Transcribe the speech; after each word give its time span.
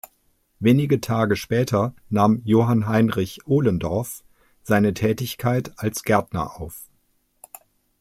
Wenige 0.59 0.99
Tage 0.99 1.35
später 1.35 1.93
nahm 2.09 2.41
Johann 2.43 2.87
Heinrich 2.87 3.45
Ohlendorff 3.45 4.23
seine 4.63 4.95
Tätigkeit 4.95 5.73
als 5.77 6.01
Gärtner 6.01 6.59
auf. 6.59 6.89